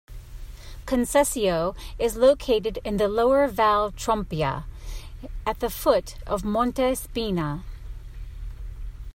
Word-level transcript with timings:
Concesio 0.87 1.75
is 1.99 2.15
located 2.17 2.79
in 2.83 2.97
the 2.97 3.07
lower 3.07 3.45
Val 3.47 3.91
Trompia, 3.91 4.63
at 5.45 5.59
the 5.59 5.69
foot 5.69 6.15
of 6.25 6.43
Monte 6.43 6.95
Spina. 6.95 7.63